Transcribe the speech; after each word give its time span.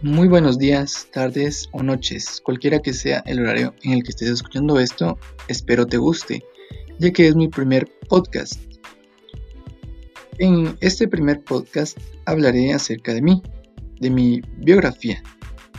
Muy 0.00 0.28
buenos 0.28 0.58
días, 0.58 1.08
tardes 1.12 1.68
o 1.72 1.82
noches, 1.82 2.40
cualquiera 2.44 2.78
que 2.78 2.92
sea 2.92 3.18
el 3.26 3.40
horario 3.40 3.74
en 3.82 3.94
el 3.94 4.04
que 4.04 4.10
estés 4.10 4.28
escuchando 4.28 4.78
esto, 4.78 5.18
espero 5.48 5.86
te 5.86 5.96
guste, 5.96 6.44
ya 7.00 7.12
que 7.12 7.26
es 7.26 7.34
mi 7.34 7.48
primer 7.48 7.90
podcast. 8.08 8.60
En 10.38 10.78
este 10.80 11.08
primer 11.08 11.42
podcast 11.42 11.98
hablaré 12.26 12.72
acerca 12.72 13.12
de 13.12 13.22
mí, 13.22 13.42
de 13.98 14.10
mi 14.10 14.40
biografía 14.58 15.20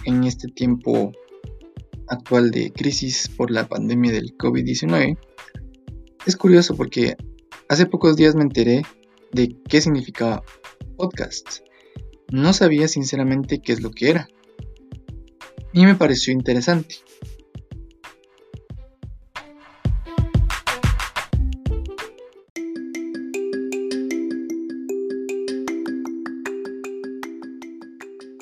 en 0.03 0.25
este 0.25 0.49
tiempo 0.49 1.13
actual 2.09 2.51
de 2.51 2.73
crisis 2.73 3.29
por 3.29 3.49
la 3.51 3.69
pandemia 3.69 4.11
del 4.11 4.35
COVID-19. 4.37 5.17
Es 6.25 6.35
curioso 6.35 6.75
porque 6.75 7.15
hace 7.69 7.85
pocos 7.85 8.17
días 8.17 8.35
me 8.35 8.43
enteré 8.43 8.81
de 9.31 9.55
qué 9.69 9.79
significaba 9.79 10.43
podcast 10.97 11.68
no 12.31 12.53
sabía 12.53 12.87
sinceramente 12.87 13.59
qué 13.59 13.73
es 13.73 13.81
lo 13.81 13.91
que 13.91 14.09
era. 14.09 14.27
Y 15.73 15.85
me 15.85 15.95
pareció 15.95 16.33
interesante. 16.33 16.95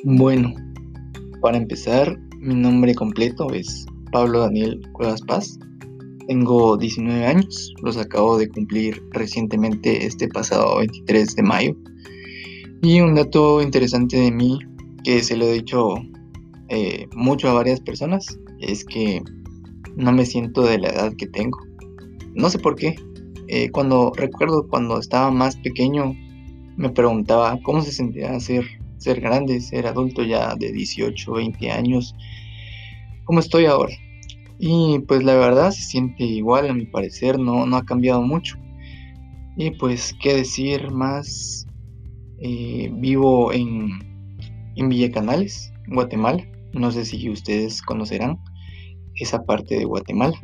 Bueno, 0.03 0.53
para 1.41 1.57
empezar, 1.57 2.17
mi 2.39 2.55
nombre 2.55 2.95
completo 2.95 3.51
es 3.53 3.85
Pablo 4.11 4.39
Daniel 4.39 4.81
Cuevas 4.93 5.21
Paz. 5.21 5.59
Tengo 6.27 6.77
19 6.77 7.25
años, 7.25 7.73
los 7.83 7.97
acabo 7.97 8.37
de 8.37 8.47
cumplir 8.47 9.01
recientemente 9.11 10.05
este 10.05 10.27
pasado 10.29 10.77
23 10.77 11.35
de 11.35 11.43
mayo 11.43 11.75
y 12.81 13.01
un 13.01 13.15
dato 13.15 13.61
interesante 13.61 14.17
de 14.17 14.31
mí, 14.31 14.59
que 15.03 15.23
se 15.23 15.35
lo 15.35 15.45
he 15.45 15.53
dicho 15.53 15.95
eh, 16.69 17.07
mucho 17.15 17.49
a 17.49 17.53
varias 17.53 17.79
personas, 17.81 18.37
es 18.59 18.85
que 18.85 19.21
no 19.95 20.11
me 20.11 20.25
siento 20.25 20.63
de 20.63 20.77
la 20.79 20.89
edad 20.89 21.13
que 21.17 21.27
tengo. 21.27 21.59
No 22.35 22.49
sé 22.49 22.59
por 22.59 22.75
qué. 22.75 22.95
Eh, 23.47 23.69
cuando 23.71 24.11
recuerdo 24.15 24.67
cuando 24.67 24.99
estaba 24.99 25.31
más 25.31 25.55
pequeño, 25.55 26.13
me 26.75 26.89
preguntaba 26.89 27.57
cómo 27.63 27.81
se 27.81 27.91
sentía 27.91 28.39
ser, 28.39 28.65
ser 28.97 29.21
grande, 29.21 29.61
ser 29.61 29.87
adulto 29.87 30.23
ya 30.23 30.55
de 30.55 30.71
18, 30.71 31.31
20 31.31 31.71
años. 31.71 32.15
¿Cómo 33.23 33.39
estoy 33.39 33.65
ahora? 33.65 33.93
Y 34.59 34.99
pues 35.07 35.23
la 35.23 35.35
verdad 35.35 35.71
se 35.71 35.81
siente 35.81 36.23
igual 36.23 36.69
a 36.69 36.73
mi 36.73 36.85
parecer, 36.85 37.39
no, 37.39 37.65
no 37.65 37.77
ha 37.77 37.85
cambiado 37.85 38.21
mucho. 38.21 38.57
Y 39.55 39.71
pues 39.71 40.15
qué 40.21 40.35
decir 40.35 40.91
más, 40.91 41.66
eh, 42.39 42.89
vivo 42.93 43.51
en, 43.51 43.89
en 44.75 44.89
Villa 44.89 45.11
Canales, 45.11 45.73
Guatemala. 45.87 46.45
No 46.73 46.91
sé 46.91 47.05
si 47.05 47.29
ustedes 47.29 47.81
conocerán 47.81 48.37
esa 49.15 49.43
parte 49.43 49.77
de 49.77 49.85
Guatemala. 49.85 50.39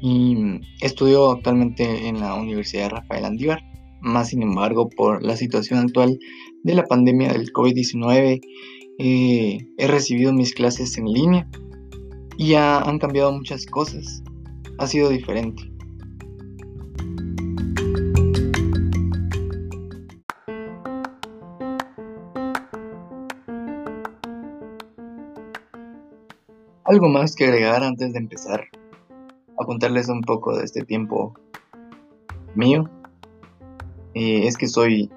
Y 0.00 0.36
estudio 0.80 1.30
actualmente 1.30 2.08
en 2.08 2.20
la 2.20 2.34
Universidad 2.34 2.90
Rafael 2.90 3.24
Andívar. 3.24 3.62
Más 4.00 4.30
sin 4.30 4.42
embargo, 4.42 4.88
por 4.88 5.22
la 5.22 5.36
situación 5.36 5.78
actual 5.78 6.18
de 6.64 6.74
la 6.74 6.84
pandemia 6.84 7.32
del 7.32 7.52
COVID-19, 7.52 8.40
eh, 8.98 9.58
he 9.78 9.86
recibido 9.86 10.32
mis 10.32 10.54
clases 10.54 10.98
en 10.98 11.04
línea 11.04 11.48
y 12.36 12.48
ya 12.48 12.80
han 12.80 12.98
cambiado 12.98 13.32
muchas 13.32 13.64
cosas. 13.66 14.22
Ha 14.78 14.86
sido 14.88 15.08
diferente. 15.08 15.71
Algo 26.92 27.08
más 27.08 27.34
que 27.34 27.44
agregar 27.44 27.82
antes 27.82 28.12
de 28.12 28.18
empezar 28.18 28.66
a 29.58 29.64
contarles 29.64 30.10
un 30.10 30.20
poco 30.20 30.58
de 30.58 30.64
este 30.64 30.84
tiempo 30.84 31.32
mío. 32.54 32.84
Es 34.12 34.58
que 34.58 34.68
soy 34.68 35.10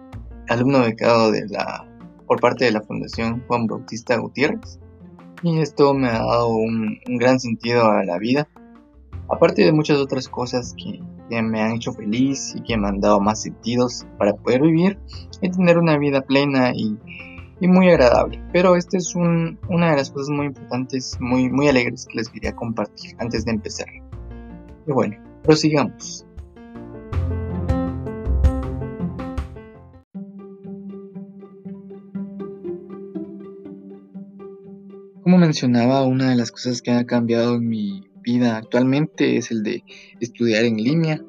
alumno 0.47 0.79
becado 0.79 1.33
de 1.33 1.45
la 1.49 1.85
por 2.27 2.39
parte 2.39 2.63
de 2.63 2.71
la 2.71 2.79
Fundación 2.79 3.43
Juan 3.47 3.67
Bautista 3.67 4.15
Gutiérrez. 4.15 4.79
Y 5.43 5.59
esto 5.59 5.93
me 5.93 6.07
ha 6.07 6.19
dado 6.19 6.47
un, 6.47 6.97
gran 7.07 7.41
sentido 7.41 7.91
a 7.91 8.05
la 8.05 8.19
vida. 8.19 8.47
Aparte 9.29 9.65
de 9.65 9.73
muchas 9.73 9.97
otras 9.97 10.29
cosas 10.29 10.73
que, 10.77 11.01
que, 11.29 11.41
me 11.41 11.61
han 11.61 11.73
hecho 11.73 11.91
feliz 11.91 12.55
y 12.55 12.61
que 12.61 12.77
me 12.77 12.87
han 12.87 13.01
dado 13.01 13.19
más 13.19 13.41
sentidos 13.41 14.07
para 14.17 14.33
poder 14.33 14.61
vivir 14.61 14.97
y 15.41 15.51
tener 15.51 15.77
una 15.77 15.97
vida 15.97 16.21
plena 16.21 16.71
y 16.73 16.97
y 17.59 17.67
muy 17.67 17.89
agradable. 17.89 18.41
Pero 18.51 18.75
esta 18.75 18.97
es 18.97 19.15
una 19.15 19.91
de 19.91 19.97
las 19.97 20.11
cosas 20.11 20.29
muy 20.29 20.47
importantes, 20.47 21.17
muy, 21.19 21.49
muy 21.49 21.67
alegres 21.67 22.05
que 22.05 22.17
les 22.17 22.29
quería 22.29 22.55
compartir 22.55 23.15
antes 23.19 23.45
de 23.45 23.51
empezar. 23.51 23.87
Y 24.87 24.91
bueno, 24.91 25.17
prosigamos. 25.43 26.25
Como 35.23 35.39
mencionaba, 35.39 36.03
una 36.03 36.29
de 36.29 36.35
las 36.35 36.51
cosas 36.51 36.83
que 36.83 36.91
ha 36.91 37.05
cambiado 37.05 37.55
en 37.55 37.67
mi 37.67 38.07
vida 38.21 38.57
actualmente 38.57 39.37
es 39.37 39.49
el 39.49 39.63
de 39.63 39.83
estudiar 40.19 40.65
en 40.65 40.77
línea. 40.77 41.19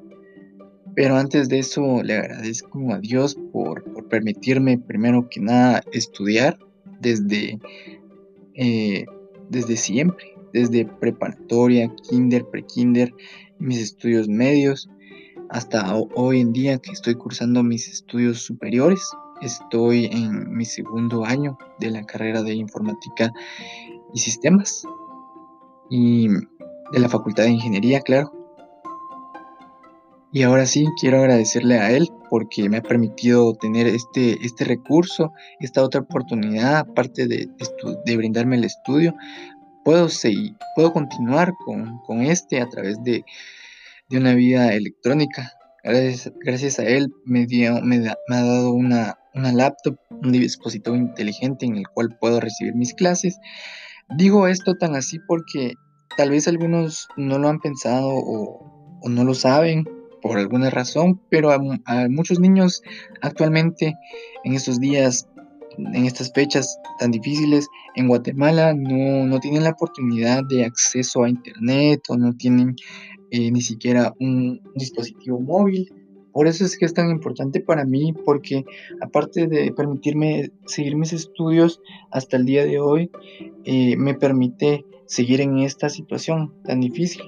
Pero 0.97 1.17
antes 1.17 1.51
de 1.51 1.59
eso 1.59 2.03
le 2.03 2.17
agradezco 2.17 2.93
a 2.93 2.99
Dios 2.99 3.37
por, 3.53 3.85
permitirme 4.09 4.79
primero 4.79 5.29
que 5.29 5.41
nada 5.41 5.83
estudiar 5.93 6.59
desde, 7.01 7.59
eh, 8.55 9.05
desde 9.51 9.77
siempre, 9.77 10.25
desde 10.55 10.87
preparatoria, 10.87 11.93
kinder, 12.09 12.47
prekinder, 12.47 13.13
mis 13.59 13.79
estudios 13.79 14.27
medios, 14.27 14.89
hasta 15.51 15.95
hoy 16.15 16.41
en 16.41 16.55
día 16.55 16.79
que 16.79 16.93
estoy 16.93 17.15
cursando 17.15 17.63
mis 17.63 17.89
estudios 17.89 18.41
superiores. 18.41 19.11
Estoy 19.43 20.07
en 20.07 20.57
mi 20.57 20.65
segundo 20.65 21.27
año 21.27 21.59
de 21.79 21.91
la 21.91 22.05
carrera 22.05 22.43
de 22.43 22.55
informática 22.55 23.31
y 24.15 24.19
sistemas 24.19 24.83
y 25.91 26.29
de 26.31 26.99
la 26.99 27.11
Facultad 27.11 27.45
de 27.45 27.51
Ingeniería, 27.51 28.01
claro. 28.01 28.36
Y 30.37 30.43
ahora 30.43 30.67
sí, 30.67 30.87
quiero 31.01 31.21
agradecerle 31.21 31.79
a 31.79 31.93
él 31.93 32.11
porque 32.29 32.69
me 32.69 32.77
ha 32.77 32.83
permitido 32.83 33.55
tener 33.55 33.87
este, 33.87 34.37
este 34.45 34.67
recurso, 34.67 35.33
esta 35.61 35.83
otra 35.83 36.03
oportunidad, 36.03 36.77
aparte 36.77 37.27
de, 37.27 37.49
de 38.05 38.17
brindarme 38.19 38.57
el 38.57 38.65
estudio. 38.65 39.15
Puedo, 39.83 40.11
seguir, 40.11 40.55
puedo 40.75 40.93
continuar 40.93 41.55
con, 41.65 42.01
con 42.01 42.21
este 42.21 42.61
a 42.61 42.69
través 42.69 43.03
de, 43.03 43.25
de 44.11 44.19
una 44.19 44.35
vida 44.35 44.75
electrónica. 44.75 45.55
Gracias, 45.83 46.31
gracias 46.45 46.79
a 46.81 46.85
él 46.85 47.11
me, 47.25 47.47
dio, 47.47 47.81
me, 47.81 47.99
me, 47.99 48.37
ha 48.37 48.43
dado 48.43 48.73
una, 48.73 49.19
una 49.33 49.53
laptop, 49.53 49.97
un 50.11 50.33
dispositivo 50.33 50.97
inteligente 50.97 51.65
en 51.65 51.79
el 51.79 51.89
cual 51.89 52.15
puedo 52.21 52.41
recibir 52.41 52.75
mis 52.75 52.93
clases. 52.93 53.39
Digo 54.19 54.49
esto 54.49 54.75
tan 54.75 54.97
así 54.97 55.19
porque 55.27 55.73
tal 56.15 56.29
vez 56.29 56.47
algunos 56.47 57.09
no 57.17 57.39
lo 57.39 57.49
han 57.49 57.59
pensado 57.59 58.11
o, 58.11 59.01
o 59.01 59.09
no 59.09 59.25
lo 59.25 59.33
saben 59.33 59.96
por 60.27 60.39
alguna 60.39 60.71
razón, 60.71 61.21
pero 61.31 61.51
a, 61.51 61.59
muchos 62.09 62.41
niños 62.41 62.83
actualmente 63.23 63.95
en 64.45 64.55
estos 64.55 64.81
días, 64.81 65.29
en 65.79 66.07
estas 66.07 66.33
fechas 66.33 66.79
tan 66.99 67.11
difíciles, 67.11 67.69
en 67.95 68.09
Guatemala 68.09 68.75
no, 68.75 69.39
tienen 69.41 69.65
la 69.65 69.71
oportunidad 69.71 70.45
de 70.45 70.65
acceso 70.65 71.25
a 71.25 71.29
Internet 71.29 72.03
o 72.09 72.17
no 72.17 72.35
tienen 72.35 72.77
eh, 73.31 73.51
ni 73.51 73.61
siquiera 73.61 74.13
un 74.21 74.61
dispositivo 74.75 75.41
móvil. 75.41 75.93
Por 76.33 76.47
eso 76.47 76.65
es 76.65 76.77
que 76.77 76.85
es 76.85 76.93
tan 76.93 77.11
importante 77.11 77.61
para 77.61 77.87
mí, 77.87 78.13
porque 78.13 78.65
aparte 79.01 79.47
de 79.47 79.73
permitirme 79.73 80.51
seguir 80.67 80.95
mis 80.97 81.15
estudios 81.15 81.81
hasta 82.11 82.37
el 82.37 82.45
día 82.45 82.67
de 82.67 82.79
hoy, 82.79 83.11
eh, 83.65 83.97
me 83.97 84.15
permite 84.15 84.85
seguir 85.07 85.41
en 85.41 85.59
esta 85.59 85.89
situación 85.89 86.53
tan 86.65 86.81
difícil. 86.81 87.23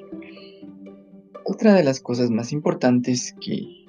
Otra 1.51 1.73
de 1.73 1.83
las 1.83 1.99
cosas 1.99 2.31
más 2.31 2.53
importantes 2.53 3.35
que, 3.41 3.87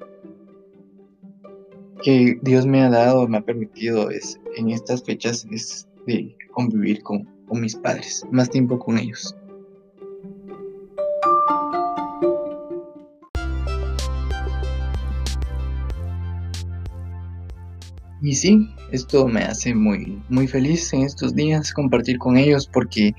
que 2.01 2.39
Dios 2.41 2.65
me 2.65 2.81
ha 2.81 2.89
dado, 2.89 3.27
me 3.27 3.37
ha 3.37 3.41
permitido 3.41 4.09
es 4.11 4.39
en 4.55 4.69
estas 4.69 5.03
fechas 5.03 5.45
es 5.51 5.85
de 6.07 6.37
convivir 6.53 7.03
con, 7.03 7.25
con 7.47 7.59
mis 7.59 7.75
padres, 7.75 8.25
más 8.31 8.49
tiempo 8.49 8.79
con 8.79 8.97
ellos. 8.97 9.35
Y 18.21 18.35
sí, 18.35 18.69
esto 18.93 19.27
me 19.27 19.41
hace 19.41 19.75
muy, 19.75 20.21
muy 20.29 20.47
feliz 20.47 20.93
en 20.93 21.01
estos 21.01 21.35
días 21.35 21.73
compartir 21.73 22.19
con 22.19 22.37
ellos 22.37 22.69
porque 22.71 23.13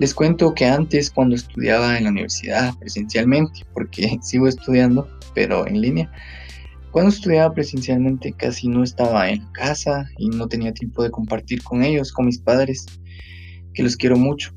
les 0.00 0.14
cuento 0.14 0.54
que 0.54 0.64
antes, 0.64 1.10
cuando 1.10 1.36
estudiaba 1.36 1.98
en 1.98 2.04
la 2.04 2.10
universidad 2.10 2.74
presencialmente, 2.78 3.66
porque 3.74 4.18
sigo 4.22 4.48
estudiando, 4.48 5.06
pero 5.34 5.66
en 5.66 5.78
línea, 5.82 6.10
Cuando 6.90 7.10
estudiaba 7.10 7.52
presencialmente 7.54 8.32
casi 8.32 8.66
no 8.66 8.82
estaba 8.82 9.28
en 9.30 9.44
casa 9.52 10.08
y 10.16 10.30
no 10.30 10.48
tenía 10.48 10.72
tiempo 10.72 11.02
de 11.02 11.10
compartir 11.10 11.62
con 11.62 11.84
ellos, 11.84 12.12
con 12.12 12.24
mis 12.26 12.40
padres, 12.40 12.86
que 13.74 13.82
los 13.82 13.94
quiero 13.94 14.16
mucho. 14.16 14.52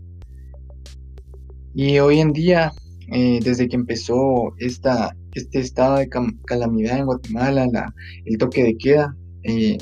Y 1.76 2.00
hoy 2.00 2.22
en 2.22 2.32
día, 2.32 2.72
eh, 3.12 3.40
desde 3.44 3.68
que 3.68 3.76
empezó 3.76 4.56
esta, 4.60 5.14
este 5.34 5.60
estado 5.60 5.98
de 5.98 6.08
calamidad 6.46 7.00
en 7.00 7.06
Guatemala, 7.06 7.68
el 8.26 8.38
toque 8.38 8.64
de 8.64 8.78
queda, 8.78 9.14
eh, 9.44 9.78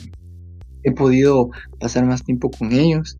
he 0.83 0.91
podido 0.91 1.51
pasar 1.79 2.03
más 2.05 2.23
tiempo 2.23 2.49
con 2.49 2.71
ellos. 2.71 3.15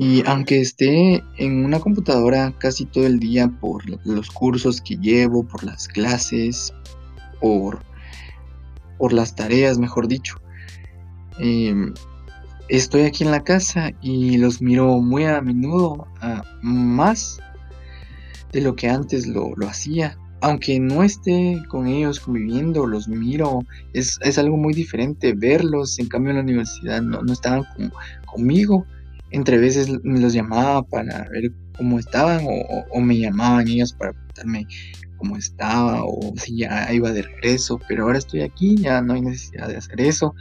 Y 0.00 0.22
aunque 0.26 0.62
esté 0.62 1.22
en 1.36 1.62
una 1.62 1.78
computadora 1.78 2.54
casi 2.56 2.86
todo 2.86 3.06
el 3.06 3.20
día 3.20 3.48
por 3.60 3.82
los 4.06 4.30
cursos 4.30 4.80
que 4.80 4.96
llevo, 4.96 5.46
por 5.46 5.62
las 5.62 5.88
clases, 5.88 6.72
por, 7.38 7.82
por 8.96 9.12
las 9.12 9.34
tareas, 9.34 9.76
mejor 9.76 10.08
dicho, 10.08 10.40
em, 11.38 11.92
estoy 12.70 13.02
aquí 13.02 13.24
en 13.24 13.30
la 13.30 13.44
casa 13.44 13.90
y 14.00 14.38
los 14.38 14.62
miro 14.62 15.00
muy 15.00 15.24
a 15.24 15.42
menudo, 15.42 16.08
más 16.62 17.38
de 18.52 18.62
lo 18.62 18.74
que 18.76 18.88
antes 18.88 19.26
lo, 19.26 19.54
hacía. 19.68 20.16
Aunque 20.40 20.80
no 20.80 21.02
esté 21.02 21.62
con 21.68 21.86
ellos 21.86 22.20
conviviendo, 22.20 22.86
los 22.86 23.06
miro, 23.06 23.58
es, 23.92 24.18
algo 24.38 24.56
muy 24.56 24.72
diferente 24.72 25.34
verlos. 25.34 25.98
En 25.98 26.08
cambio, 26.08 26.30
en 26.30 26.36
la 26.38 26.42
universidad 26.42 27.02
no, 27.02 27.30
estaban 27.30 27.66
conmigo. 28.24 28.86
Entre 29.30 29.58
veces 29.58 29.88
me 30.02 30.20
los 30.20 30.32
llamaba 30.32 30.82
para 30.82 31.28
ver 31.28 31.52
cómo 31.76 31.98
estaban 31.98 32.44
o, 32.46 33.00
me 33.00 33.18
llamaban 33.18 33.68
ellos 33.68 33.92
para 33.92 34.12
preguntarme 34.12 34.66
cómo 35.16 35.36
estaba 35.36 36.02
o 36.04 36.34
si 36.36 36.58
ya 36.58 36.92
iba 36.92 37.12
de 37.12 37.22
regreso. 37.22 37.80
Pero 37.88 38.04
ahora 38.04 38.18
estoy 38.18 38.42
aquí, 38.42 38.76
ya 38.76 39.00
no 39.02 39.14
hay 39.14 39.22
necesidad 39.22 39.68
de 39.68 39.76
hacer 39.76 40.00
eso 40.00 40.34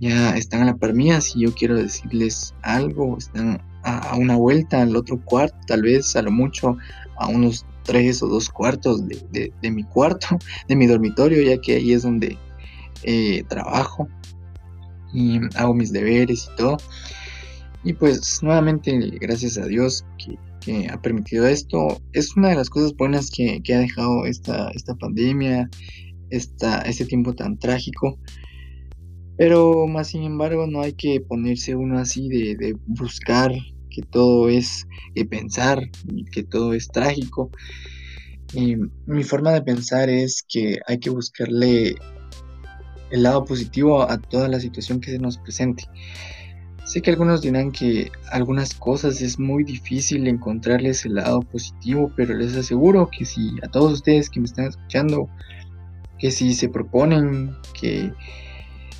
ya 0.00 0.36
están 0.36 0.62
a 0.62 0.66
la 0.66 0.76
par 0.76 0.94
mía, 0.94 1.20
si 1.20 1.40
yo 1.40 1.54
quiero 1.54 1.76
decirles 1.76 2.54
algo, 2.62 3.16
están 3.16 3.62
a, 3.82 4.16
una 4.16 4.36
vuelta 4.36 4.82
al 4.82 4.94
otro 4.96 5.20
cuarto, 5.24 5.56
tal 5.66 5.82
vez 5.82 6.14
a 6.16 6.22
lo 6.22 6.30
mucho 6.30 6.76
a 7.16 7.28
unos 7.28 7.64
tres 7.84 8.22
o 8.22 8.26
dos 8.26 8.50
cuartos 8.50 9.02
de, 9.08 9.52
mi 9.70 9.84
cuarto, 9.84 10.38
de 10.68 10.76
mi 10.76 10.86
dormitorio, 10.86 11.42
ya 11.42 11.60
que 11.60 11.76
ahí 11.76 11.92
es 11.92 12.02
donde 12.02 12.36
eh, 13.02 13.44
trabajo 13.48 14.08
y 15.12 15.40
hago 15.54 15.72
mis 15.72 15.92
deberes 15.92 16.48
y 16.52 16.56
todo. 16.56 16.76
Y 17.86 17.92
pues 17.92 18.42
nuevamente, 18.42 18.98
gracias 19.20 19.56
a 19.58 19.64
Dios 19.64 20.04
que, 20.18 20.88
ha 20.88 21.00
permitido 21.00 21.46
esto, 21.46 22.02
es 22.12 22.36
una 22.36 22.48
de 22.48 22.56
las 22.56 22.68
cosas 22.68 22.96
buenas 22.96 23.30
que, 23.30 23.62
ha 23.72 23.78
dejado 23.78 24.26
esta, 24.26 24.70
esta 24.70 24.96
pandemia, 24.96 25.70
esta, 26.30 26.80
este 26.80 27.04
tiempo 27.04 27.32
tan 27.32 27.56
trágico. 27.60 28.18
Pero 29.38 29.86
más 29.86 30.08
sin 30.08 30.24
embargo 30.24 30.66
no 30.66 30.80
hay 30.80 30.94
que 30.94 31.20
ponerse 31.20 31.76
uno 31.76 32.00
así 32.00 32.28
de, 32.28 32.76
buscar 32.88 33.52
que 33.88 34.02
todo 34.02 34.48
es, 34.48 34.84
que 35.14 35.24
pensar 35.24 35.88
que 36.32 36.42
todo 36.42 36.74
es 36.74 36.88
trágico. 36.88 37.52
Mi 39.06 39.22
forma 39.22 39.52
de 39.52 39.62
pensar 39.62 40.10
es 40.10 40.44
que 40.48 40.80
hay 40.88 40.98
que 40.98 41.10
buscarle 41.10 41.94
el 43.12 43.22
lado 43.22 43.44
positivo 43.44 44.02
a 44.02 44.20
toda 44.20 44.48
la 44.48 44.58
situación 44.58 45.00
que 45.00 45.12
se 45.12 45.20
nos 45.20 45.38
presente. 45.38 45.84
Sé 46.86 47.02
que 47.02 47.10
algunos 47.10 47.42
dirán 47.42 47.72
que 47.72 48.12
algunas 48.30 48.72
cosas 48.72 49.20
es 49.20 49.40
muy 49.40 49.64
difícil 49.64 50.28
encontrarles 50.28 51.04
el 51.04 51.16
lado 51.16 51.40
positivo, 51.40 52.12
pero 52.16 52.32
les 52.32 52.56
aseguro 52.56 53.10
que 53.10 53.24
si 53.24 53.56
a 53.64 53.68
todos 53.68 53.92
ustedes 53.94 54.30
que 54.30 54.38
me 54.38 54.46
están 54.46 54.66
escuchando, 54.66 55.28
que 56.20 56.30
si 56.30 56.54
se 56.54 56.68
proponen 56.68 57.56
que 57.78 58.12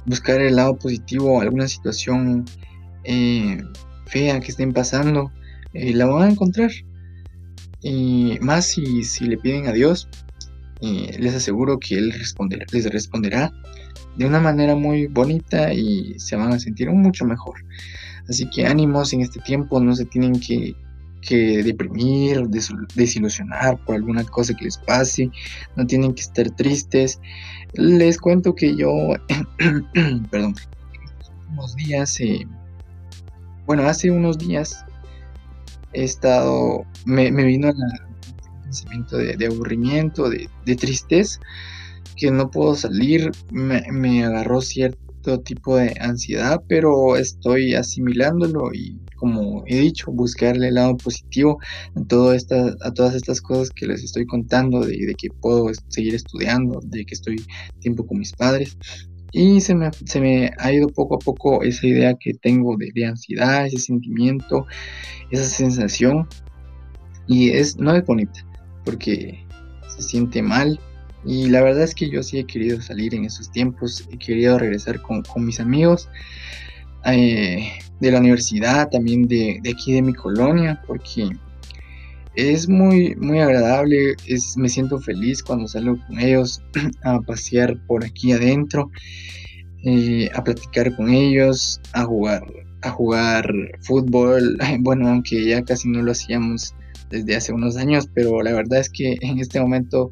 buscar 0.05 0.41
el 0.41 0.57
lado 0.57 0.77
positivo 0.77 1.39
a 1.39 1.45
alguna 1.45 1.69
situación 1.69 2.45
eh, 3.05 3.63
fea 4.07 4.41
que 4.41 4.51
estén 4.51 4.73
pasando, 4.73 5.31
eh, 5.73 5.95
la 5.95 6.07
van 6.07 6.23
a 6.23 6.31
encontrar. 6.33 6.73
Y 7.83 8.37
más 8.41 8.67
si, 8.67 9.05
si 9.05 9.27
le 9.27 9.39
piden 9.39 9.69
a 9.69 9.73
Dios, 9.73 10.09
eh, 10.81 11.17
les 11.21 11.37
aseguro 11.37 11.79
que 11.79 11.95
Él 11.99 12.13
les 12.73 12.91
responderá 12.91 13.53
de 14.17 14.27
una 14.27 14.41
manera 14.41 14.75
muy 14.75 15.07
bonita 15.07 15.73
y 15.73 16.19
se 16.19 16.37
van 16.37 16.53
a 16.53 16.59
sentir 16.59 16.91
mucho 16.91 17.25
mejor. 17.25 17.57
Así 18.29 18.49
que 18.51 18.67
ánimos 18.67 19.13
en 19.13 19.21
este 19.21 19.41
tiempo, 19.41 19.81
no 19.81 19.95
se 19.95 20.05
tienen 20.07 20.41
que, 20.41 20.75
que 21.23 21.63
deprimir, 21.63 22.43
desilusionar 22.95 23.79
por 23.85 23.97
alguna 23.97 24.25
cosa 24.25 24.55
que 24.55 24.65
les 24.65 24.79
pase, 24.79 25.31
no 25.77 25.87
tienen 25.87 26.15
que 26.15 26.23
estar 26.23 26.51
tristes. 26.51 27.21
Les 27.75 28.19
cuento 28.19 28.55
que 28.55 28.75
yo, 28.77 28.91
perdón, 30.31 30.55
unos 31.51 31.75
días, 31.77 32.21
eh, 32.21 32.47
bueno, 33.67 33.83
hace 33.85 34.11
unos 34.11 34.39
días 34.39 34.85
he 35.93 36.05
estado, 36.05 36.85
me, 37.05 37.31
vino 37.31 37.69
el 37.69 37.77
sentimiento 38.71 39.17
de, 39.17 39.47
aburrimiento, 39.47 40.29
de, 40.29 40.77
tristeza, 40.77 41.41
que 42.17 42.31
no 42.31 42.51
puedo 42.51 42.75
salir, 42.75 43.31
me, 43.51 43.83
me 43.93 44.25
agarró 44.25 44.61
cierto 44.61 45.41
tipo 45.41 45.77
de 45.77 45.95
ansiedad, 46.01 46.63
pero 46.69 47.17
estoy 47.17 47.75
asimilándolo 47.75 48.73
y 48.73 48.99
como 49.17 49.65
he 49.67 49.79
dicho, 49.81 50.13
buscarle 50.13 50.69
el 50.69 50.75
lado 50.75 50.97
positivo 50.97 51.59
a, 51.95 52.05
todo 52.05 52.33
esta, 52.33 52.77
a 52.83 52.93
todas 52.93 53.15
estas 53.15 53.41
cosas 53.41 53.71
que 53.71 53.87
les 53.87 54.05
estoy 54.05 54.27
contando, 54.27 54.81
de, 54.81 55.15
que 55.19 55.29
puedo 55.41 55.71
seguir 55.89 56.15
estudiando, 56.15 56.81
de 56.85 57.05
que 57.05 57.15
estoy 57.15 57.37
tiempo 57.81 58.07
con 58.07 58.19
mis 58.19 58.33
padres. 58.33 58.79
Y 59.33 59.61
se 59.61 59.75
me, 59.75 59.91
se 60.05 60.21
me 60.21 60.51
ha 60.59 60.73
ido 60.73 60.89
poco 60.89 61.17
a 61.17 61.19
poco 61.19 61.63
esa 61.63 61.87
idea 61.87 62.15
que 62.19 62.35
tengo 62.35 62.77
de, 62.77 62.91
de 62.95 63.07
ansiedad, 63.07 63.67
ese 63.67 63.79
sentimiento, 63.79 64.67
esa 65.31 65.45
sensación. 65.45 66.29
Y 67.27 67.51
es, 67.51 67.77
no 67.77 67.95
es 67.95 68.05
bonita, 68.05 68.47
porque 68.85 69.45
se 69.97 70.03
siente 70.03 70.43
mal, 70.43 70.79
y 71.25 71.49
la 71.49 71.63
verdad 71.63 71.83
es 71.83 71.95
que 71.95 72.09
yo 72.09 72.23
sí 72.23 72.39
he 72.39 72.47
querido 72.47 72.81
salir 72.81 73.15
en 73.15 73.25
esos 73.25 73.51
tiempos, 73.51 74.07
he 74.13 74.19
querido 74.19 74.59
regresar 74.59 75.01
con, 75.03 75.23
mis 75.39 75.61
amigos, 75.61 76.09
eh, 77.05 77.69
de 78.01 78.11
la 78.11 78.21
universidad, 78.21 78.89
también 78.91 79.27
de, 79.27 79.61
aquí 79.73 79.95
de 79.95 80.03
mi 80.03 80.13
colonia, 80.13 80.83
porque 80.87 81.31
es 82.35 82.69
muy, 82.69 83.15
muy 83.17 83.39
agradable, 83.41 84.15
es, 84.27 84.57
me 84.57 84.69
siento 84.69 85.01
feliz 85.01 85.43
cuando 85.43 85.67
salgo 85.67 85.97
con 86.07 86.21
ellos 86.21 86.63
a 87.05 87.21
pasear 87.21 87.77
por 87.87 88.05
aquí 88.05 88.33
adentro, 88.33 88.91
eh, 89.85 90.29
a 90.35 90.45
platicar 90.45 90.95
con 90.97 91.09
ellos, 91.09 91.81
a 91.93 92.05
jugar, 92.05 92.43
a 92.83 92.91
jugar 92.91 93.51
fútbol, 93.81 94.59
bueno, 94.81 95.09
aunque 95.09 95.45
ya 95.45 95.63
casi 95.63 95.89
no 95.89 96.03
lo 96.03 96.13
hacíamos 96.13 96.75
desde 97.11 97.37
hace 97.37 97.53
unos 97.53 97.77
años, 97.77 98.09
pero 98.15 98.43
la 98.43 98.53
verdad 98.53 98.81
es 98.81 98.91
que 98.91 99.17
en 99.21 99.39
este 99.39 99.61
momento 99.61 100.11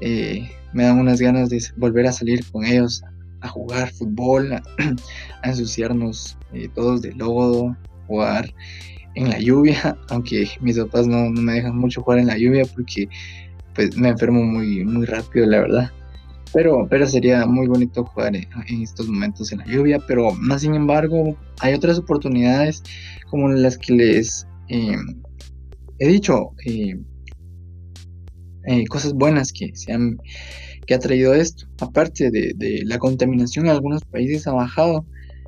eh, 0.00 0.48
me 0.72 0.84
dan 0.84 0.98
unas 0.98 1.20
ganas 1.20 1.48
de 1.50 1.62
volver 1.76 2.06
a 2.06 2.12
salir 2.12 2.44
con 2.50 2.64
ellos 2.64 3.02
a 3.40 3.48
jugar 3.48 3.90
fútbol, 3.92 4.52
a, 4.52 4.62
ensuciarnos 5.44 6.36
eh, 6.52 6.68
todos 6.74 7.02
de 7.02 7.12
lodo, 7.12 7.76
jugar 8.06 8.52
en 9.14 9.28
la 9.30 9.38
lluvia, 9.38 9.96
aunque 10.08 10.48
mis 10.60 10.78
papás 10.78 11.06
no, 11.06 11.30
me 11.30 11.54
dejan 11.54 11.76
mucho 11.76 12.02
jugar 12.02 12.18
en 12.18 12.26
la 12.26 12.38
lluvia 12.38 12.64
porque 12.74 13.08
pues 13.74 13.96
me 13.96 14.08
enfermo 14.08 14.42
muy, 14.42 14.84
muy 14.84 15.04
rápido, 15.06 15.46
la 15.46 15.60
verdad. 15.60 15.90
Pero, 16.52 16.86
pero 16.88 17.06
sería 17.06 17.44
muy 17.46 17.66
bonito 17.66 18.04
jugar 18.04 18.36
en, 18.36 18.46
estos 18.82 19.08
momentos 19.08 19.50
en 19.50 19.58
la 19.58 19.66
lluvia, 19.66 19.98
pero 20.06 20.30
más 20.32 20.60
sin 20.60 20.76
embargo 20.76 21.36
hay 21.60 21.74
otras 21.74 21.98
oportunidades 21.98 22.82
como 23.28 23.48
las 23.48 23.76
que 23.76 23.92
les 23.92 24.46
em, 24.68 25.20
he 25.98 26.08
dicho, 26.08 26.52
eh, 26.64 26.96
eh, 28.66 28.86
cosas 28.86 29.12
buenas 29.14 29.52
que 29.52 29.74
se 29.74 29.92
han 29.92 30.18
que 30.86 30.94
ha 30.94 30.98
traído 30.98 31.34
esto. 31.34 31.66
Aparte 31.80 32.30
de, 32.30 32.82
la 32.84 32.98
contaminación 32.98 33.66
en 33.66 33.72
algunos 33.72 34.04
países 34.04 34.46
ha 34.46 34.52
bajado. 34.52 35.06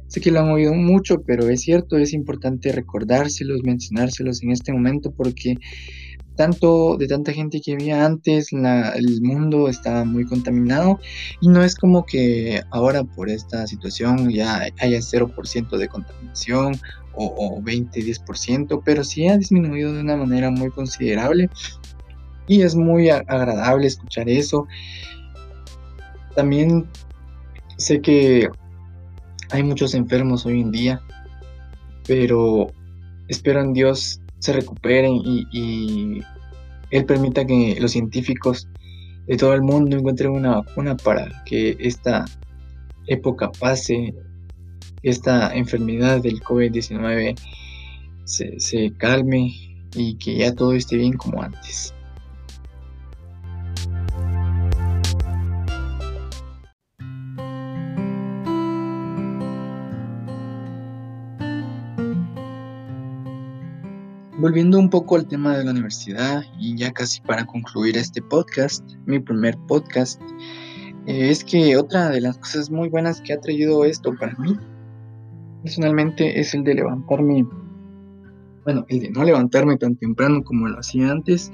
Sé 0.09 0.21
que 0.21 0.31
lo 0.31 0.41
han 0.41 0.51
oído 0.51 0.73
mucho, 0.75 1.23
pero 1.27 1.49
es 1.49 1.63
cierto, 1.63 1.97
es 1.97 2.13
importante 2.13 2.71
recordárselos, 2.71 3.63
mencionárselos 3.65 4.43
en 4.43 4.53
este 4.53 4.73
momento 4.73 5.11
porque 5.11 5.57
tanto 6.37 6.97
de 6.97 7.09
tanta 7.09 7.33
gente 7.33 7.61
que 7.61 7.73
había 7.73 8.05
antes, 8.05 8.53
el 8.53 9.23
mundo 9.23 9.69
estaba 9.69 10.05
muy 10.05 10.25
contaminado 10.25 11.01
y 11.41 11.49
no 11.49 11.65
es 11.65 11.75
como 11.75 12.05
que 12.05 12.61
ahora 12.71 13.03
por 13.03 13.31
esta 13.31 13.67
situación 13.67 14.31
ya 14.31 14.69
haya 14.79 14.99
0% 14.99 15.77
de 15.77 15.89
contaminación 15.89 16.79
o, 17.15 17.57
o 17.57 17.63
20, 17.63 17.99
10%, 18.01 18.83
pero 18.85 19.03
sí 19.03 19.27
ha 19.27 19.39
disminuido 19.39 19.93
de 19.93 20.03
una 20.03 20.17
manera 20.17 20.51
muy 20.51 20.71
considerable 20.71 21.49
y 22.49 22.63
es 22.63 22.75
muy 22.75 23.11
agradable 23.11 23.87
escuchar 23.87 24.29
eso 24.29 24.67
también 26.37 26.87
sé 27.79 28.01
que 28.01 28.49
hay 29.51 29.63
muchos 29.63 29.95
enfermos 29.95 30.47
hoy 30.47 30.61
en 30.61 30.71
día, 30.71 31.01
pero 32.07 32.69
espero 33.29 33.61
en 33.63 33.73
Dios 33.73 34.21
se 34.39 34.53
recuperen 34.53 35.15
y, 35.25 36.21
Él 36.91 37.05
permita 37.05 37.45
que 37.45 37.79
los 37.81 37.93
científicos 37.93 38.69
de 39.27 39.37
todo 39.37 39.55
el 39.55 39.63
mundo 39.63 39.97
encuentren 39.97 40.31
una 40.31 40.57
vacuna 40.57 40.97
para 40.97 41.43
que 41.45 41.77
esta 41.81 42.27
época 43.07 43.51
pase, 43.59 44.15
esta 45.03 45.53
enfermedad 45.55 46.23
del 46.23 46.41
COVID-19 46.43 47.35
se, 48.25 48.61
se 48.61 48.93
calme 48.93 49.53
y 49.95 50.15
que 50.17 50.37
ya 50.37 50.55
todo 50.55 50.75
esté 50.75 50.97
bien 50.97 51.15
como 51.15 51.43
antes. 51.43 51.96
Volviendo 64.39 64.79
un 64.79 64.91
poco 64.91 65.17
al 65.17 65.27
tema 65.27 65.57
de 65.57 65.65
la 65.65 65.71
universidad 65.71 66.43
y 66.59 66.77
ya 66.77 66.93
casi 66.93 67.23
para 67.23 67.47
concluir 67.47 67.97
este 67.97 68.21
podcast, 68.21 68.85
mi 69.07 69.19
primer 69.19 69.57
podcast, 69.67 70.21
eh, 71.07 71.31
es 71.31 71.43
que 71.43 71.75
otra 71.79 72.11
de 72.11 72.21
las 72.21 72.37
cosas 72.37 72.71
muy 72.71 72.91
buenas 72.91 73.23
que 73.23 73.33
ha 73.33 73.41
traído 73.41 73.87
esto 73.87 74.15
para 74.15 74.37
mí, 74.37 74.55
personalmente, 75.63 76.39
es 76.39 76.53
el 76.53 76.65
de 76.65 76.75
levantarme, 76.75 77.47
bueno, 78.65 78.85
el 78.89 79.01
de 79.01 79.11
no 79.11 79.25
levantarme 79.25 79.79
tan 79.79 79.97
temprano 79.97 80.45
como 80.45 80.69
lo 80.69 80.81
hacía 80.81 81.11
antes, 81.11 81.51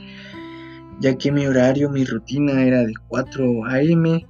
ya 0.98 1.16
que 1.16 1.30
mi 1.30 1.46
horario, 1.46 1.88
mi 1.88 2.04
rutina 2.04 2.64
era 2.64 2.82
de 2.82 2.94
4 3.06 3.64
a.m. 3.66 4.26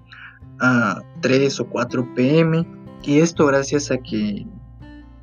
a 0.61 1.01
3 1.23 1.61
o 1.61 1.67
4 1.71 2.15
p.m. 2.15 2.67
Y 3.03 3.21
esto 3.21 3.47
gracias 3.47 3.91
a 3.91 3.97
que 3.97 4.47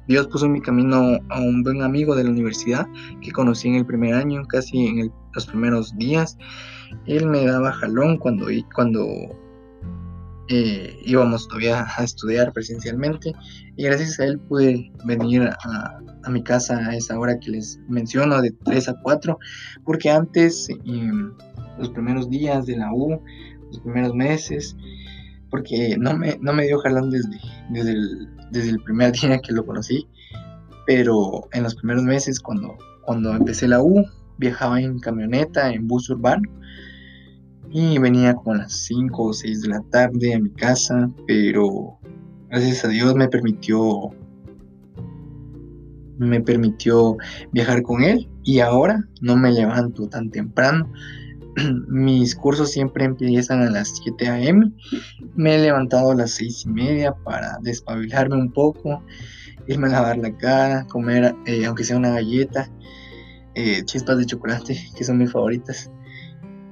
Dios 0.09 0.25
puso 0.25 0.47
en 0.47 0.53
mi 0.53 0.61
camino 0.61 1.19
a 1.29 1.39
un 1.39 1.61
buen 1.61 1.83
amigo 1.83 2.15
de 2.15 2.23
la 2.23 2.31
universidad 2.31 2.87
que 3.21 3.31
conocí 3.31 3.67
en 3.67 3.75
el 3.75 3.85
primer 3.85 4.15
año, 4.15 4.43
casi 4.47 4.87
en 4.87 5.13
los 5.35 5.45
primeros 5.45 5.95
días. 5.99 6.35
Él 7.05 7.27
me 7.27 7.45
daba 7.45 7.71
jalón 7.73 8.17
cuando, 8.17 8.49
eh, 10.49 10.99
íbamos 11.05 11.47
todavía 11.47 11.85
a 11.95 12.03
estudiar 12.03 12.51
presencialmente 12.53 13.33
y 13.77 13.83
gracias 13.83 14.19
a 14.19 14.25
él 14.25 14.39
pude 14.39 14.91
venir 15.05 15.43
a, 15.43 15.99
mi 16.27 16.43
casa 16.43 16.77
a 16.77 16.95
esa 16.95 17.17
hora 17.19 17.39
que 17.39 17.51
les 17.51 17.79
menciono, 17.87 18.41
de 18.41 18.51
3 18.65 18.89
a 18.89 18.99
4, 19.03 19.37
porque 19.85 20.09
antes, 20.09 20.69
em, 20.85 21.33
los 21.77 21.89
primeros 21.89 22.31
días 22.31 22.65
de 22.65 22.77
la 22.77 22.91
U, 22.91 23.21
los 23.67 23.79
primeros 23.81 24.15
meses, 24.15 24.75
porque 25.51 25.95
no 25.99 26.17
me, 26.17 26.37
no 26.41 26.53
me 26.53 26.65
dio 26.65 26.79
jalón 26.79 27.11
desde, 27.11 27.37
desde, 27.69 27.91
el, 27.91 28.38
desde 28.51 28.69
el 28.69 28.79
primer 28.79 29.11
día 29.19 29.39
que 29.39 29.53
lo 29.53 29.65
conocí, 29.65 30.07
pero 30.85 31.47
en 31.53 31.63
los 31.63 31.75
primeros 31.75 32.03
meses 32.03 32.39
cuando, 32.39 32.77
cuando 33.01 33.33
empecé 33.33 33.67
la 33.67 33.81
U, 33.81 34.05
viajaba 34.37 34.81
en 34.81 34.99
camioneta, 34.99 35.71
en 35.71 35.87
bus 35.87 36.09
urbano, 36.09 36.49
y 37.71 37.97
venía 37.99 38.33
como 38.33 38.55
a 38.55 38.59
las 38.59 38.73
5 38.73 39.23
o 39.23 39.33
6 39.33 39.61
de 39.61 39.67
la 39.67 39.81
tarde 39.91 40.33
a 40.33 40.39
mi 40.39 40.49
casa, 40.51 41.09
pero 41.27 41.99
gracias 42.49 42.83
a 42.85 42.87
Dios 42.87 43.15
me 43.15 43.27
permitió 43.27 44.11
me 46.17 46.41
permitió 46.41 47.15
viajar 47.53 47.81
con 47.81 48.03
él 48.03 48.27
y 48.43 48.59
ahora 48.59 48.99
no 49.21 49.37
me 49.37 49.51
levanto 49.53 50.09
tan 50.09 50.29
temprano 50.29 50.91
mis 51.87 52.35
cursos 52.35 52.71
siempre 52.71 53.05
empiezan 53.05 53.61
a 53.61 53.69
las 53.69 53.95
7 54.03 54.27
a.m. 54.27 54.71
Me 55.35 55.55
he 55.55 55.59
levantado 55.59 56.11
a 56.11 56.15
las 56.15 56.31
6 56.31 56.65
y 56.65 56.69
media 56.69 57.13
para 57.23 57.57
despabilarme 57.61 58.35
un 58.35 58.51
poco, 58.51 59.03
irme 59.67 59.87
a 59.87 59.91
lavar 59.91 60.17
la 60.17 60.35
cara, 60.35 60.85
comer, 60.87 61.35
eh, 61.45 61.65
aunque 61.65 61.83
sea 61.83 61.97
una 61.97 62.11
galleta, 62.11 62.69
eh, 63.55 63.83
chispas 63.85 64.17
de 64.17 64.25
chocolate, 64.25 64.77
que 64.95 65.03
son 65.03 65.17
mis 65.17 65.31
favoritas. 65.31 65.91